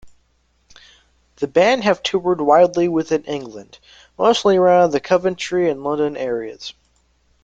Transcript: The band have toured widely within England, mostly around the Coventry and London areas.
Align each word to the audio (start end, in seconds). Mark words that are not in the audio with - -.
The 1.35 1.45
band 1.47 1.83
have 1.83 2.01
toured 2.01 2.41
widely 2.41 2.87
within 2.87 3.23
England, 3.25 3.77
mostly 4.17 4.57
around 4.57 4.89
the 4.93 4.99
Coventry 4.99 5.69
and 5.69 5.83
London 5.83 6.17
areas. 6.17 6.73